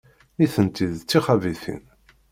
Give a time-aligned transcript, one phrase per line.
[0.37, 1.83] Nitenti d tixabitin.